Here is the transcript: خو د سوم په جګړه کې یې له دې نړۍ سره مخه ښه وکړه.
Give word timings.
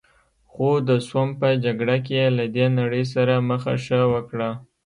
خو 0.51 0.67
د 0.89 0.89
سوم 1.07 1.29
په 1.39 1.47
جګړه 1.65 1.95
کې 2.05 2.13
یې 2.21 2.27
له 2.37 2.45
دې 2.55 2.65
نړۍ 2.79 3.03
سره 3.13 3.33
مخه 3.49 3.73
ښه 3.85 3.99
وکړه. 4.13 4.49